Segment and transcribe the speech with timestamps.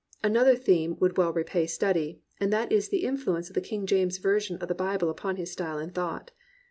[0.23, 4.17] Another theme would well repay study, and that is the influence of the King James
[4.17, 6.31] Version of the Bible up>on his style and thought.